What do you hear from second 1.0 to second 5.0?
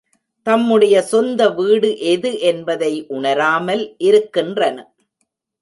சொந்த வீடு எது என்பதை உணராமல் இருக்கின்றன.